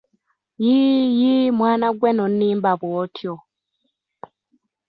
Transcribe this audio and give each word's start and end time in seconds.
Yii, 0.63 1.05
Yii, 1.19 1.51
mwana 1.57 1.87
wange 1.93 2.09
nonimba 2.17 2.71
bw'otyo 2.79 3.33